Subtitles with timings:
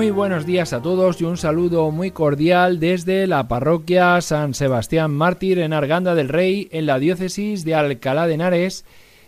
[0.00, 5.10] Muy buenos días a todos y un saludo muy cordial desde la parroquia San Sebastián
[5.10, 8.86] Mártir en Arganda del Rey, en la diócesis de Alcalá de Henares,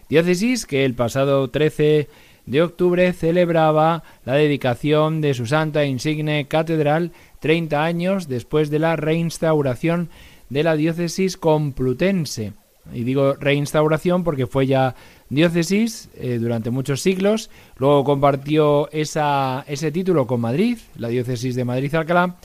[0.08, 2.08] diócesis que el pasado 13
[2.46, 8.96] de octubre celebraba la dedicación de su santa insigne catedral 30 años después de la
[8.96, 10.08] reinstauración
[10.48, 12.54] de la diócesis complutense.
[12.94, 14.94] Y digo reinstauración porque fue ya
[15.34, 22.36] diócesis eh, durante muchos siglos, luego compartió ese título con Madrid, la diócesis de Madrid-Alcalá,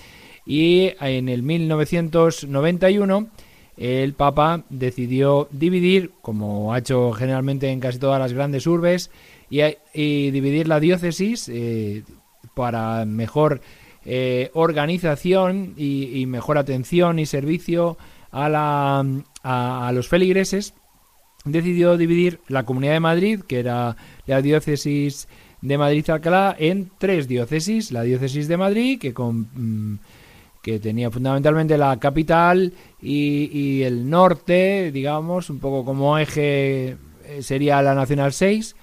[0.46, 3.28] y en el 1991
[3.76, 9.12] el Papa decidió dividir, como ha hecho generalmente en casi todas las grandes urbes,
[9.50, 12.04] y, dividir la diócesis eh,
[12.54, 13.62] para mejor
[14.04, 17.98] eh, organización y, mejor atención y servicio
[18.32, 19.06] a, la,
[19.44, 20.74] a los feligreses
[21.46, 25.28] decidió dividir la Comunidad de Madrid, que era la diócesis
[25.62, 27.92] de Madrid-Alcalá, en tres diócesis.
[27.92, 30.00] La diócesis de Madrid, que, con, mm,
[30.62, 37.82] que tenía fundamentalmente la capital y, el norte, digamos, un poco como eje eh, sería
[37.82, 38.76] la Nacional 6.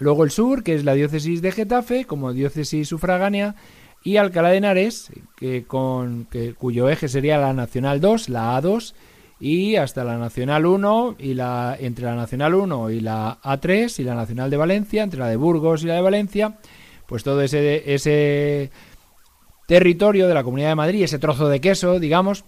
[0.00, 3.56] Luego el sur, que es la diócesis de Getafe, como diócesis sufragánea,
[4.02, 8.94] y Alcalá de Henares, que con, que, cuyo eje sería la Nacional 2, la A2,
[9.40, 14.04] y hasta la Nacional 1 y la entre la Nacional 1 y la A3 y
[14.04, 16.58] la Nacional de Valencia, entre la de Burgos y la de Valencia,
[17.06, 18.70] pues todo ese ese
[19.66, 22.44] territorio de la Comunidad de Madrid, ese trozo de queso, digamos,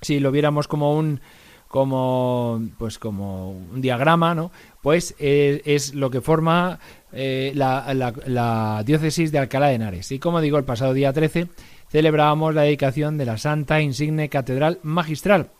[0.00, 1.20] si lo viéramos como un
[1.68, 4.52] como pues como un diagrama, ¿no?
[4.80, 6.78] Pues eh, es lo que forma
[7.12, 10.12] eh, la, la, la diócesis de Alcalá de Henares.
[10.12, 11.48] Y como digo, el pasado día 13
[11.90, 15.50] celebrábamos la dedicación de la Santa Insigne Catedral Magistral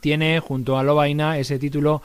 [0.00, 2.02] tiene junto a Lobaina ese título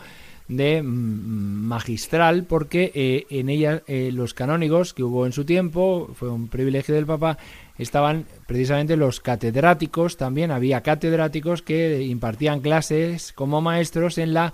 [0.47, 6.29] de magistral porque eh, en ella eh, los canónigos que hubo en su tiempo, fue
[6.29, 7.37] un privilegio del Papa,
[7.77, 14.53] estaban precisamente los catedráticos, también había catedráticos que impartían clases como maestros en la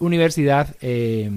[0.00, 1.30] Universidad eh,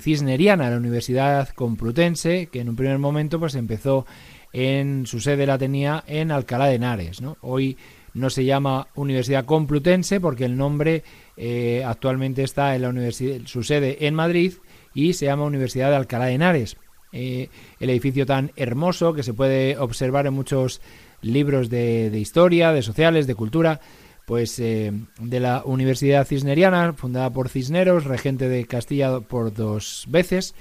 [0.00, 4.04] Cisneriana, la Universidad Complutense, que en un primer momento pues empezó
[4.52, 7.36] en su sede la tenía en Alcalá de Henares, ¿no?
[7.42, 7.76] Hoy
[8.16, 11.04] no se llama Universidad Complutense porque el nombre
[11.36, 14.54] eh, actualmente está en la universidad, su sede en Madrid
[14.94, 16.78] y se llama Universidad de Alcalá de Henares.
[17.12, 20.80] Eh, el edificio tan hermoso que se puede observar en muchos
[21.20, 23.80] libros de, historia, de sociales, de cultura,
[24.24, 30.54] pues eh, de la Universidad Cisneriana, fundada por Cisneros, regente de Castilla por dos veces,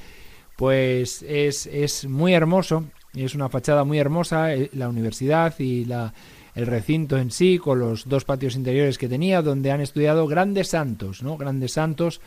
[0.57, 2.83] pues es, es muy hermoso,
[3.13, 6.13] es una fachada muy hermosa, la universidad y la
[6.55, 10.69] el recinto en sí, con los dos patios interiores que tenía, donde han estudiado grandes
[10.69, 11.37] santos, ¿no?
[11.37, 12.21] Grandes santos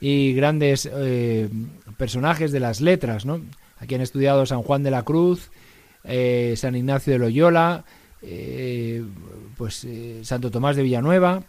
[0.00, 1.48] y grandes eh,
[1.98, 3.42] personajes de las letras, ¿no?
[3.78, 5.50] Aquí han estudiado San Juan de la Cruz,
[6.04, 7.84] eh, San Ignacio de Loyola,
[8.22, 9.04] eh,
[9.58, 9.86] pues
[10.22, 11.42] Santo Tomás de Villanueva,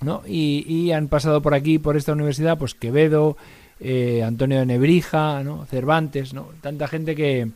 [0.00, 0.22] ¿no?
[0.26, 3.36] Y, han pasado por aquí, por esta universidad, pues Quevedo,
[4.24, 5.66] Antonio de Nebrija, ¿no?
[5.66, 6.48] Cervantes, ¿no?
[6.62, 7.50] Tanta gente que,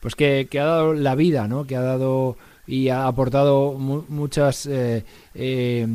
[0.00, 1.64] pues que, que ha dado la vida, ¿no?
[1.64, 2.36] Que ha dado
[2.66, 5.86] y ha aportado muchas eh, eh,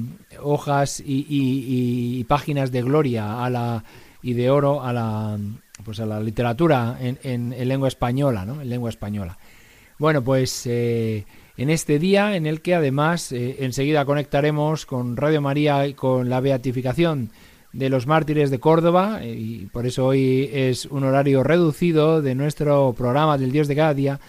[0.42, 3.83] hojas y, páginas de gloria a la
[4.21, 5.39] y de oro a la
[5.83, 9.38] pues a la literatura en, en, lengua española no en lengua española.
[9.98, 11.25] Bueno pues eh,
[11.57, 16.39] en este día en el que además enseguida conectaremos con Radio María y con la
[16.39, 17.31] beatificación
[17.74, 22.94] de los mártires de Córdoba y por eso hoy es un horario reducido de nuestro
[22.94, 24.19] programa del Dios de cada día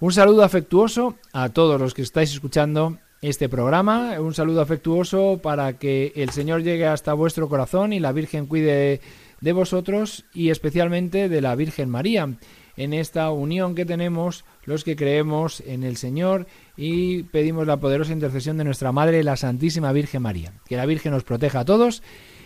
[0.00, 5.78] un saludo afectuoso a todos los que estáis escuchando este programa, un saludo afectuoso para
[5.78, 9.00] que el Señor llegue hasta vuestro corazón y la Virgen cuide
[9.40, 12.36] de vosotros y especialmente de la Virgen María
[12.76, 16.46] en esta unión que tenemos los que creemos en el Señor
[16.76, 20.52] y pedimos la poderosa intercesión de nuestra Madre, la Santísima Virgen María.
[20.66, 22.02] Que la Virgen nos proteja a todos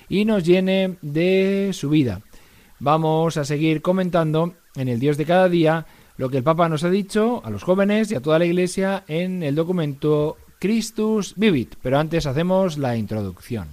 [0.08, 2.22] y nos llene de su vida.
[2.78, 5.86] Vamos a seguir comentando en el Dios de cada día
[6.20, 9.04] lo que el Papa nos ha dicho a los jóvenes y a toda la Iglesia
[9.08, 11.76] en el documento Christus Vivit.
[11.80, 13.68] Pero antes hacemos la introducción.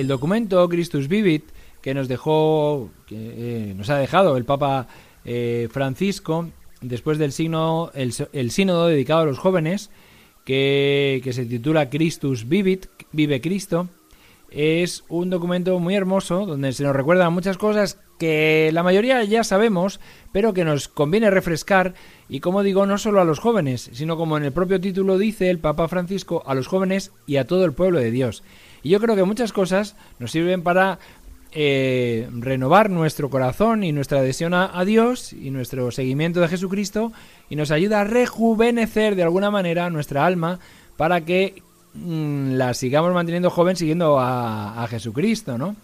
[0.00, 1.44] El documento Christus Vivit
[1.80, 4.88] que nos dejó, que eh, nos ha dejado el Papa
[5.24, 6.50] eh, Francisco
[6.80, 9.90] después del signo, el, sínodo dedicado a los jóvenes,
[10.44, 13.88] que, que, se titula Christus Vivit, Vive Cristo,
[14.50, 19.44] es un documento muy hermoso donde se nos recuerdan muchas cosas que la mayoría ya
[19.44, 20.00] sabemos,
[20.32, 21.94] pero que nos conviene refrescar
[22.28, 25.50] y como digo, no solo a los jóvenes, sino como en el propio título dice
[25.50, 28.42] el Papa Francisco, a los jóvenes y a todo el pueblo de Dios.
[28.82, 30.98] Y yo creo que muchas cosas nos sirven para
[31.58, 37.12] eh, renovar nuestro corazón y nuestra adhesión a, Dios y nuestro seguimiento de Jesucristo
[37.48, 40.58] y nos ayuda a rejuvenecer de alguna manera nuestra alma
[40.98, 41.62] para que
[41.94, 45.76] mm, la sigamos manteniendo joven siguiendo a, Jesucristo, ¿no?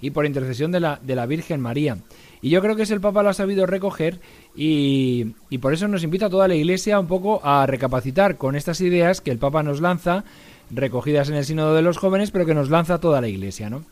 [0.00, 1.98] Y por intercesión de la, de la Virgen María.
[2.42, 4.18] Y yo creo que es el Papa lo ha sabido recoger
[4.56, 8.56] y, y, por eso nos invita a toda la Iglesia un poco a recapacitar con
[8.56, 10.24] estas ideas que el Papa nos lanza
[10.70, 13.84] recogidas en el Sínodo de los Jóvenes, pero que nos lanza toda la Iglesia, ¿no?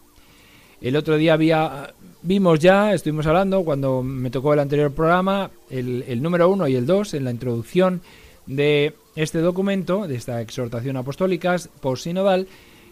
[0.80, 1.92] El otro día había,
[2.22, 6.86] vimos ya, estuvimos hablando, cuando me tocó el anterior programa, el, número uno y el
[6.86, 8.00] dos, en la introducción
[8.46, 12.46] de este documento, de esta exhortación apostólica post-sinodal,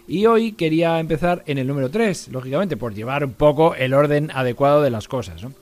[0.09, 4.31] y hoy quería empezar en el número tres, lógicamente, por llevar un poco el orden
[4.35, 5.53] adecuado de las cosas, ¿no?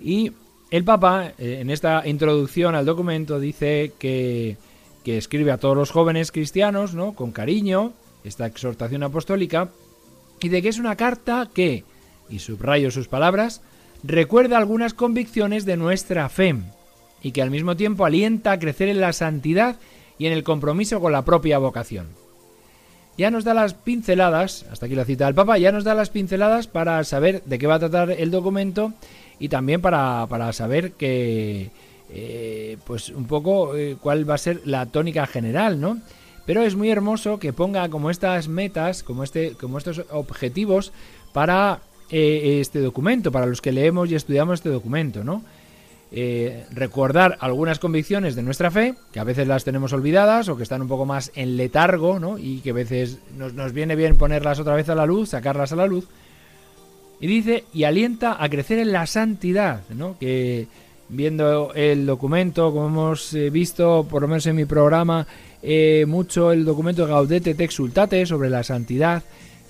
[0.00, 0.32] Y
[0.70, 4.56] el Papa, eh, en esta introducción al documento, dice que
[5.04, 7.14] que escribe a todos los jóvenes cristianos, ¿no?
[7.14, 7.92] Con cariño,
[8.24, 9.70] esta exhortación apostólica,
[10.40, 11.84] y de que es una carta que,
[12.28, 13.62] y subrayo sus palabras,
[14.02, 16.56] recuerda algunas convicciones de nuestra fe,
[17.22, 19.76] y que al mismo tiempo alienta a crecer en la santidad
[20.18, 22.08] y en el compromiso con la propia vocación.
[23.18, 26.08] Ya nos da las pinceladas, hasta aquí la cita del Papa, ya nos da las
[26.08, 28.94] pinceladas para saber de qué va a tratar el documento
[29.38, 31.70] y también para, para saber que,
[32.12, 35.98] eh, pues un poco eh, cuál va a ser la tónica general, ¿no?
[36.44, 40.92] Pero es muy hermoso que ponga como estas metas, como, este, como estos objetivos
[41.32, 41.80] para
[42.10, 45.44] eh, este documento, para los que leemos y estudiamos este documento, ¿no?
[46.72, 50.82] recordar algunas convicciones de nuestra fe, que a veces las tenemos olvidadas o que están
[50.82, 52.36] un poco más en letargo, ¿no?
[52.36, 55.70] Y que a veces nos, nos viene bien ponerlas otra vez a la luz, sacarlas
[55.70, 56.08] a la luz.
[57.20, 60.18] Y dice, y alienta a crecer en la santidad, ¿no?
[60.18, 60.66] Que
[61.10, 65.26] viendo el documento, como hemos eh, visto, por lo menos en mi programa,
[65.62, 69.22] eh, mucho el documento Gaudete te exultate sobre la santidad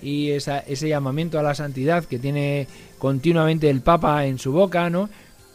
[0.02, 5.11] y ese llamamiento a la santidad que tiene continuamente el Papa en su boca, ¿no?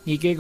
[0.06, 0.38] Y que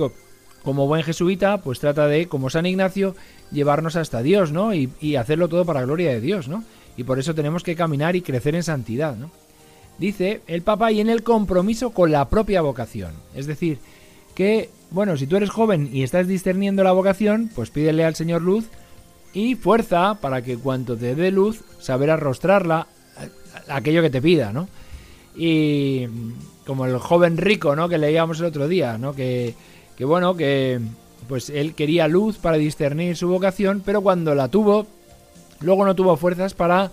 [0.63, 3.15] como buen jesuita, pues trata de, como San Ignacio,
[3.51, 4.73] llevarnos hasta Dios, ¿no?
[4.73, 6.63] Y, y hacerlo todo para la gloria de Dios, ¿no?
[6.97, 9.31] Y por eso tenemos que caminar y crecer en santidad, ¿no?
[9.97, 13.13] Dice el Papa y en el compromiso con la propia vocación.
[13.33, 13.79] Es decir,
[14.35, 18.41] que bueno, si tú eres joven y estás discerniendo la vocación, pues pídele al Señor
[18.41, 18.69] luz
[19.33, 22.87] y fuerza para que cuanto te dé luz, saber arrostrarla
[23.67, 24.69] aquello que te pida, ¿no?
[25.35, 26.07] Y
[26.65, 27.89] como el joven rico, ¿no?
[27.89, 29.13] Que leíamos el otro día, ¿no?
[29.13, 29.53] Que,
[29.97, 30.79] que bueno, que
[31.27, 34.87] pues él quería luz para discernir su vocación, pero cuando la tuvo,
[35.59, 36.89] luego no tuvo fuerzas para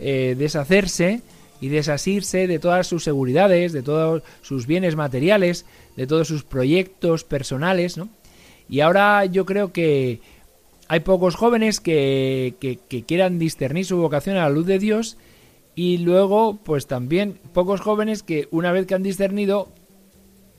[0.00, 1.22] eh, deshacerse
[1.60, 7.24] y desasirse de todas sus seguridades, de todos sus bienes materiales, de todos sus proyectos
[7.24, 8.08] personales, ¿no?
[8.68, 10.20] Y ahora yo creo que
[10.88, 15.16] hay pocos jóvenes que, que, quieran discernir su vocación a la luz de Dios
[15.74, 19.68] y luego pues también pocos jóvenes que una vez que han discernido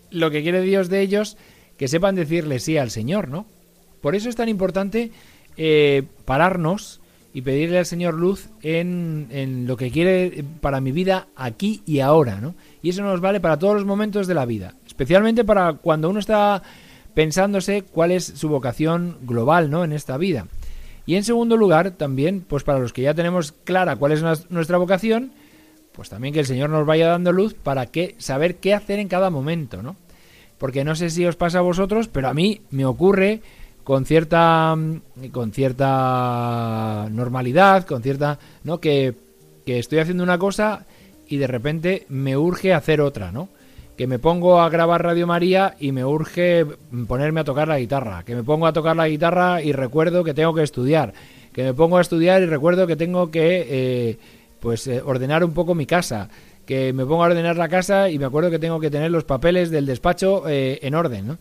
[0.10, 1.38] lo que quiere Dios de ellos,
[1.78, 3.46] que sepan decirle sí al Señor, ¿no?
[4.02, 5.12] Por eso es tan importante
[5.58, 7.02] eh, pararnos
[7.38, 12.00] y pedirle al Señor luz en, en, lo que quiere para mi vida aquí y
[12.00, 12.56] ahora, ¿no?
[12.82, 16.18] Y eso nos vale para todos los momentos de la vida, especialmente para cuando uno
[16.18, 16.64] está
[17.14, 19.84] pensándose cuál es su vocación global, ¿no?
[19.84, 20.48] En esta vida.
[21.06, 24.80] Y en segundo lugar, también, pues para los que ya tenemos clara cuál es nuestra
[24.80, 25.32] vocación,
[25.92, 29.10] pues también que el Señor nos vaya dando luz para que saber qué hacer en
[29.10, 29.96] cada momento, ¿no?
[30.58, 33.44] Porque no sé si os pasa a vosotros, pero a mí me ocurre
[33.88, 38.82] con cierta mm, con cierta normalidad, con cierta, ¿no?
[38.82, 39.14] Que,
[39.66, 40.86] que estoy haciendo una cosa
[41.26, 43.48] y de repente me urge hacer otra, ¿no?
[43.96, 46.66] que me pongo a grabar Radio María y me urge
[47.08, 50.34] ponerme a tocar la guitarra, que me pongo a tocar la guitarra y recuerdo que
[50.34, 51.14] tengo que estudiar,
[51.54, 54.18] que me pongo a estudiar y recuerdo que tengo que eh,
[54.60, 56.30] pues eh, ordenar un poco mi casa,
[56.66, 59.24] que me pongo a ordenar la casa y me acuerdo que tengo que tener los
[59.24, 61.38] papeles del despacho eh, en orden, ¿no?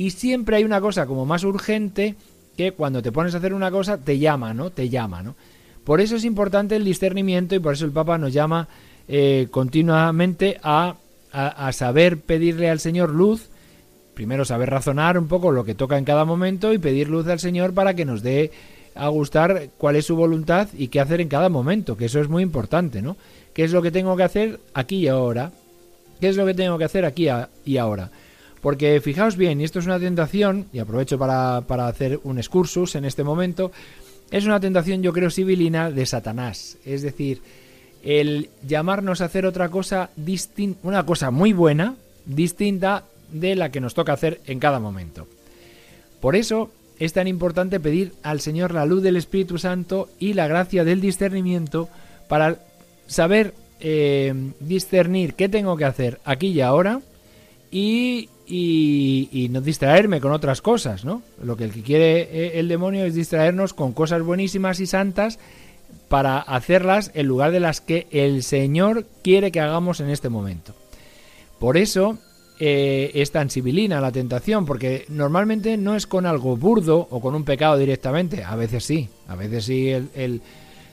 [0.00, 2.14] Y siempre hay una cosa como más urgente
[2.56, 4.70] que cuando te pones a hacer una cosa te llama, ¿no?
[4.70, 5.34] Te llama, ¿no?
[5.84, 8.68] Por eso es importante el discernimiento y por eso el Papa nos llama
[9.50, 10.94] continuamente a
[11.32, 13.48] a, saber pedirle al Señor luz,
[14.14, 17.40] primero saber razonar un poco lo que toca en cada momento y pedir luz al
[17.40, 18.50] Señor para que nos dé
[18.94, 22.28] a gustar cuál es su voluntad y qué hacer en cada momento, que eso es
[22.28, 23.16] muy importante, ¿no?
[23.54, 25.52] ¿Qué es lo que tengo que hacer aquí y ahora?
[26.20, 27.28] ¿Qué es lo que tengo que hacer aquí
[27.64, 28.10] y ahora?
[28.60, 32.94] Porque fijaos bien, y esto es una tentación, y aprovecho para, para hacer un excursus
[32.94, 33.72] en este momento,
[34.30, 37.42] es una tentación yo creo civilina de Satanás, es decir,
[38.02, 43.80] el llamarnos a hacer otra cosa distinta, una cosa muy buena, distinta de la que
[43.80, 45.26] nos toca hacer en cada momento.
[46.20, 50.48] Por eso es tan importante pedir al Señor la luz del Espíritu Santo y la
[50.48, 51.88] gracia del discernimiento
[52.28, 52.58] para
[53.06, 57.00] saber eh, discernir qué tengo que hacer aquí y ahora
[57.70, 61.22] y, y, no distraerme con otras cosas, ¿no?
[61.42, 65.38] Lo que el que quiere eh, el demonio es distraernos con cosas buenísimas y santas
[66.08, 70.74] para hacerlas en lugar de las que el Señor quiere que hagamos en este momento.
[71.60, 72.18] Por eso
[72.58, 77.34] eh, es tan sibilina la tentación, porque normalmente no es con algo burdo o con
[77.34, 80.42] un pecado directamente, a veces sí, a veces sí el,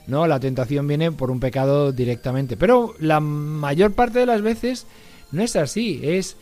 [0.06, 4.86] no la tentación viene por un pecado directamente, pero la mayor parte de las veces
[5.32, 6.38] no es así, es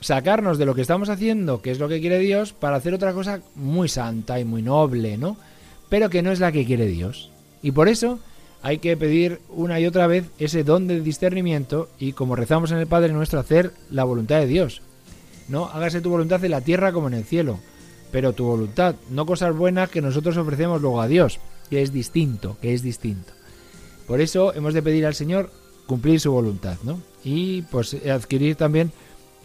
[0.00, 3.12] sacarnos de lo que estamos haciendo, que es lo que quiere Dios, para hacer otra
[3.12, 5.36] cosa muy santa y muy noble, ¿no?
[5.88, 7.30] Pero que no es la que quiere Dios.
[7.62, 8.18] Y por eso
[8.62, 12.78] hay que pedir una y otra vez ese don de discernimiento y como rezamos en
[12.78, 14.82] el Padre nuestro, hacer la voluntad de Dios.
[15.48, 17.58] No, hágase tu voluntad en la tierra como en el cielo,
[18.12, 22.56] pero tu voluntad, no cosas buenas que nosotros ofrecemos luego a Dios, que es distinto,
[22.60, 23.32] que es distinto.
[24.06, 25.50] Por eso hemos de pedir al Señor
[25.86, 27.00] cumplir su voluntad, ¿no?
[27.24, 28.92] Y pues adquirir también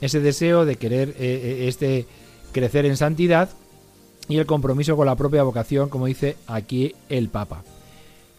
[0.02, 2.06] ese deseo de querer eh, eh, este
[2.52, 3.50] crecer en santidad
[4.28, 7.64] y el compromiso con la propia vocación, como dice aquí el Papa.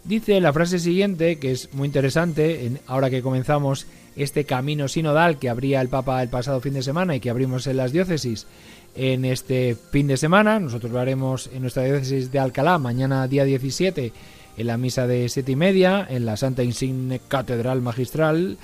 [0.04, 3.86] Dice la frase siguiente, que es muy interesante, ahora que comenzamos
[4.16, 7.66] este camino sinodal que abría el Papa el pasado fin de semana y que abrimos
[7.66, 8.46] en las diócesis
[8.94, 10.58] en este fin de semana.
[10.58, 14.12] Nosotros lo haremos en nuestra diócesis de Alcalá mañana día 17
[14.56, 18.56] en la misa de siete y media en la Santa Insigne Catedral Magistral.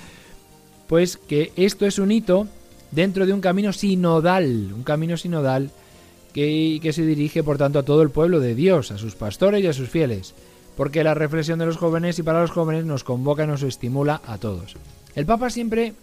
[0.87, 2.47] Pues que esto es un hito
[2.93, 5.71] dentro de un camino sinodal, un camino sinodal
[6.33, 9.63] que, que se dirige por tanto a todo el pueblo de Dios, a sus pastores
[9.63, 10.33] y a sus fieles
[10.75, 14.21] porque la reflexión de los jóvenes y para los jóvenes nos convoca y nos estimula
[14.25, 14.75] a todos.
[15.15, 15.93] El Papa siempre,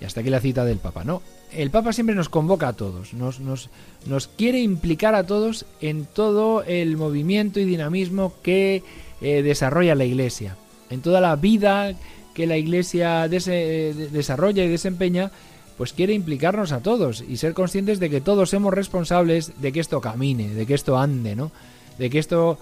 [0.00, 1.22] y hasta aquí la cita del Papa, ¿no?
[1.52, 3.70] El Papa siempre nos convoca a todos, nos, nos,
[4.06, 8.82] nos quiere implicar a todos en todo el movimiento y dinamismo que
[9.20, 10.56] eh, desarrolla la Iglesia,
[10.90, 11.94] en toda la vida
[12.34, 15.30] que la Iglesia desarrolla y desempeña,
[15.76, 19.80] pues quiere implicarnos a todos y ser conscientes de que todos somos responsables de que
[19.80, 21.50] esto camine, de que esto ande, ¿no?
[21.98, 22.58] De que esto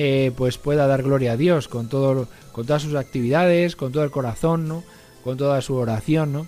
[0.00, 4.04] eh, pues pueda dar gloria a Dios con todo con todas sus actividades con todo
[4.04, 4.84] el corazón no
[5.24, 6.46] con toda su oración no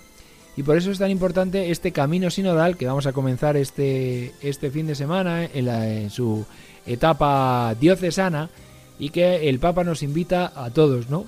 [0.56, 4.70] y por eso es tan importante este camino sinodal que vamos a comenzar este este
[4.70, 6.44] fin de semana en, su
[6.86, 8.50] etapa diocesana
[8.98, 11.24] y que el Papa nos invita a todos no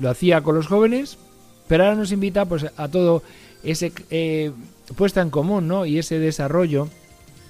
[0.00, 1.18] lo hacía con los jóvenes
[1.66, 3.22] pero ahora nos invita pues a todo
[3.70, 4.52] ese eh,
[4.96, 6.88] puesta en común no y ese desarrollo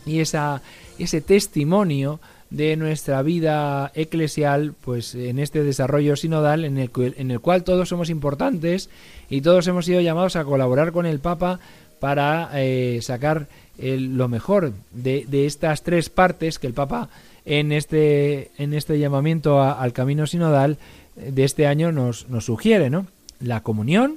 [0.04, 0.62] y esa
[0.98, 2.20] ese testimonio
[2.50, 7.88] de nuestra vida eclesial, pues en este desarrollo sinodal en el, en el cual todos
[7.88, 8.88] somos importantes
[9.28, 11.58] y todos hemos sido llamados a colaborar con el Papa
[11.98, 17.10] para eh, sacar lo mejor de, estas tres partes que el Papa
[17.44, 20.78] en este, en este llamamiento al camino sinodal
[21.14, 23.06] de este año nos, nos sugiere, ¿no?
[23.40, 24.16] La comunión,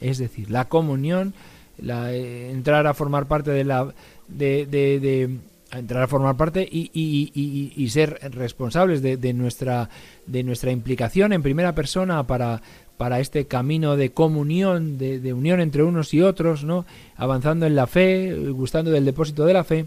[0.00, 1.34] es decir, la comunión,
[1.78, 3.92] la, eh, entrar a formar parte de la
[4.28, 5.38] de,
[5.70, 9.88] a entrar a formar parte y, y, y, ser responsables de, de, nuestra
[10.26, 12.62] de nuestra implicación en primera persona para
[12.96, 16.84] para este camino de comunión de, de, unión entre unos y otros no
[17.16, 19.86] avanzando en la fe gustando del depósito de la fe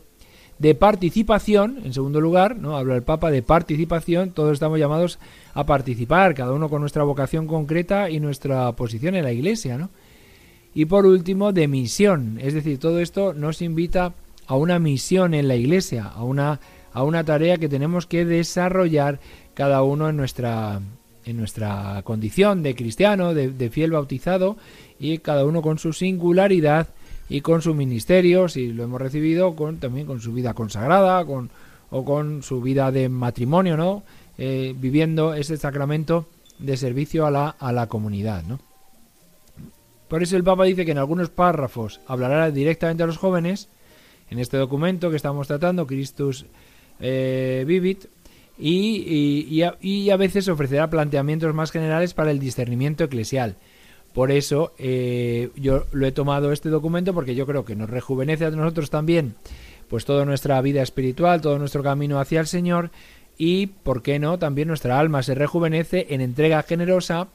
[0.57, 5.19] de participación en segundo lugar no habla el Papa de participación todos estamos llamados
[5.53, 9.89] a participar cada uno con nuestra vocación concreta y nuestra posición en la Iglesia no
[10.73, 14.13] y por último de misión es decir todo esto nos invita
[14.47, 16.59] a una misión en la iglesia, a una,
[16.91, 19.19] a una tarea que tenemos que desarrollar
[19.53, 20.81] cada uno en nuestra,
[21.25, 24.57] en nuestra condición de cristiano, de, fiel bautizado,
[24.99, 26.89] y cada uno con su singularidad,
[27.29, 31.49] y con su ministerio, si lo hemos recibido, con también con su vida consagrada, con
[31.89, 34.03] o con su vida de matrimonio, ¿no?
[34.37, 36.25] Eh, viviendo ese sacramento
[36.59, 38.59] de servicio a la, a la comunidad, ¿no?
[40.13, 43.67] Por eso el Papa dice que en algunos párrafos hablará directamente a los jóvenes,
[44.29, 46.45] en este documento que estamos tratando, Christus
[46.99, 48.05] eh, Vivit,
[48.59, 53.55] y, a, veces ofrecerá planteamientos más generales para el discernimiento eclesial.
[54.13, 58.45] Por eso eh, yo lo he tomado este documento porque yo creo que nos rejuvenece
[58.45, 59.33] a nosotros también,
[59.89, 62.91] pues toda nuestra vida espiritual, todo nuestro camino hacia el Señor
[63.35, 64.37] y, ¿por qué no?
[64.37, 67.29] También nuestra alma se rejuvenece en entrega generosa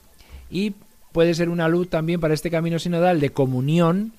[0.48, 0.74] y
[1.12, 4.12] puede ser una luz también para este camino sinodal de comunión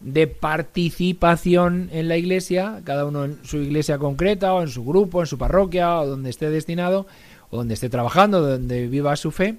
[0.00, 5.20] de participación en la iglesia, cada uno en su iglesia concreta o en su grupo,
[5.20, 7.06] en su parroquia o donde esté destinado
[7.50, 9.56] o donde esté trabajando, donde viva su fe.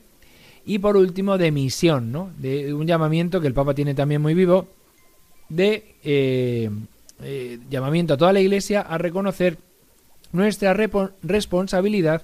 [0.65, 2.31] Y por último, de misión, ¿no?
[2.37, 4.67] De un llamamiento que el Papa tiene también muy vivo,
[5.47, 6.69] de eh,
[7.23, 9.57] eh, llamamiento a toda la iglesia a reconocer
[10.33, 12.23] nuestra responsabilidad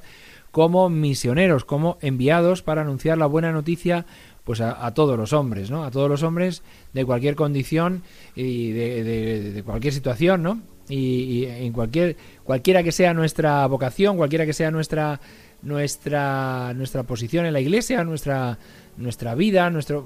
[0.53, 4.05] como misioneros, como enviados para anunciar la buena noticia
[4.43, 5.83] pues a, todos los hombres, ¿no?
[5.83, 6.61] A todos los hombres
[6.93, 8.03] de cualquier condición
[8.35, 10.61] y de, cualquier situación, ¿no?
[10.87, 15.19] Y, en cualquier cualquiera que sea nuestra vocación, cualquiera que sea nuestra
[15.63, 18.59] nuestra nuestra posición en la Iglesia, nuestra
[18.97, 20.05] nuestra vida, nuestro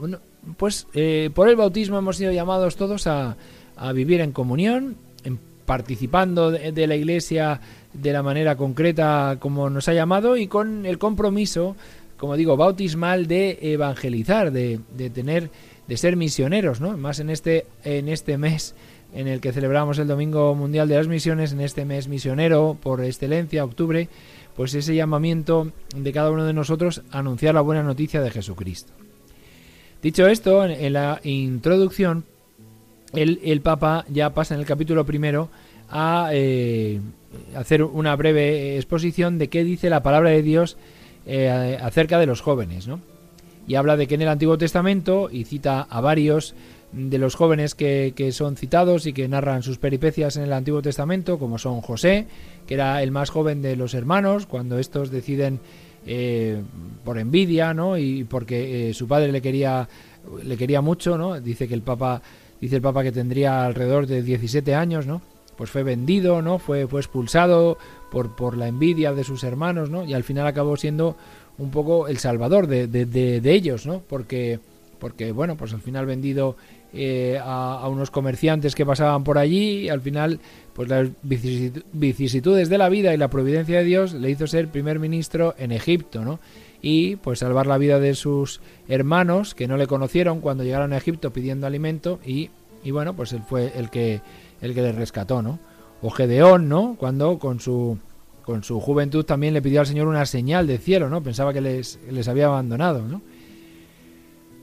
[0.55, 3.35] pues eh, por el bautismo hemos sido llamados todos a,
[3.75, 7.59] a vivir en comunión, en participando de la Iglesia
[8.01, 11.75] de la manera concreta como nos ha llamado y con el compromiso
[12.17, 15.49] como digo, bautismal de evangelizar, de, de tener,
[15.87, 16.97] de ser misioneros, ¿no?
[16.97, 18.75] Más en este, en este mes
[19.13, 23.03] en el que celebramos el Domingo Mundial de las Misiones, en este mes misionero por
[23.03, 24.09] excelencia, octubre,
[24.55, 28.91] pues ese llamamiento de cada uno de nosotros a anunciar la buena noticia de Jesucristo.
[30.01, 32.25] Dicho esto, en, la introducción,
[33.13, 35.49] el, el, Papa ya pasa en el capítulo primero
[35.89, 36.99] a eh,
[37.55, 40.77] hacer una breve exposición de qué dice la palabra de Dios
[41.25, 43.01] eh, acerca de los jóvenes, ¿no?
[43.67, 46.55] Y habla de que en el Antiguo Testamento, y cita a varios
[46.93, 51.37] de los jóvenes que, son citados y que narran sus peripecias en el Antiguo Testamento,
[51.37, 52.27] como son José,
[52.65, 55.59] que era el más joven de los hermanos, cuando estos deciden
[56.05, 56.61] eh,
[57.03, 57.97] por envidia, ¿no?
[57.97, 59.89] Y porque su padre le quería,
[60.41, 61.41] le quería mucho, ¿no?
[61.41, 62.21] Dice que el Papa,
[62.61, 65.21] dice el Papa que tendría alrededor de 17 años, ¿no?
[65.57, 66.59] Pues fue vendido, ¿no?
[66.59, 67.77] Fue, fue expulsado,
[68.09, 70.05] por, por la envidia de sus hermanos, ¿no?
[70.05, 71.17] Y al final acabó siendo
[71.57, 74.01] un poco el salvador de, de, ellos, ¿no?
[74.07, 74.59] Porque,
[74.99, 76.55] porque, bueno, pues al final vendido
[76.93, 80.39] eh, a, unos comerciantes que pasaban por allí y al final,
[80.73, 84.99] pues las vicisitudes de la vida y la providencia de Dios le hizo ser primer
[84.99, 86.39] ministro en Egipto, ¿no?
[86.79, 90.97] Y pues salvar la vida de sus hermanos que no le conocieron cuando llegaron a
[90.97, 92.51] Egipto pidiendo alimento y,
[92.83, 94.21] y bueno, pues él fue el que,
[94.61, 95.59] el que les rescató, ¿no?
[96.01, 96.95] o Gedeón, ¿no?
[96.97, 97.97] Cuando con su
[98.43, 101.21] con su juventud también le pidió al Señor una señal de cielo, ¿no?
[101.21, 103.21] Pensaba que les, les había abandonado, ¿no?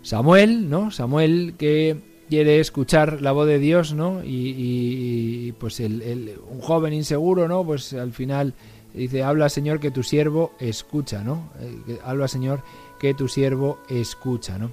[0.01, 0.91] Samuel, ¿no?
[0.91, 4.23] Samuel que quiere escuchar la voz de Dios, ¿no?
[4.25, 7.63] Y, pues el, un joven inseguro, ¿no?
[7.63, 8.55] Pues al final
[8.95, 11.51] dice, habla Señor que tu siervo escucha, ¿no?
[11.61, 12.63] Eh, habla Señor
[12.99, 14.71] que tu siervo escucha, ¿no?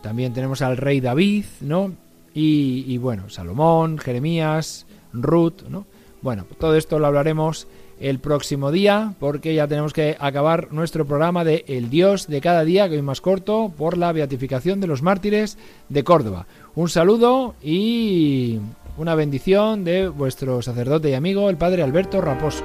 [0.00, 1.92] También tenemos al rey David, ¿no?
[2.34, 5.86] Y, bueno, Salomón, Jeremías, Ruth, ¿no?
[6.20, 7.66] Bueno, todo esto lo hablaremos
[8.00, 12.64] el próximo día porque ya tenemos que acabar nuestro programa de El Dios de cada
[12.64, 16.46] día, que hoy más corto, por la beatificación de los mártires de Córdoba.
[16.74, 18.58] Un saludo y
[18.96, 22.64] una bendición de vuestro sacerdote y amigo, el Padre Alberto Raposo.